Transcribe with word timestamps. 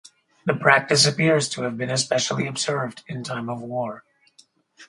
The 0.47 0.55
practice 0.55 1.05
appears 1.05 1.47
to 1.49 1.61
have 1.61 1.77
been 1.77 1.91
especially 1.91 2.47
observed 2.47 3.03
in 3.07 3.23
time 3.23 3.49
of 3.51 3.61
war. 3.61 4.03